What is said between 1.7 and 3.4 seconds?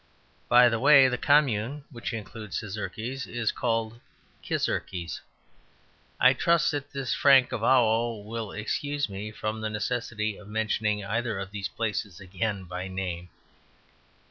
which includes Szekeres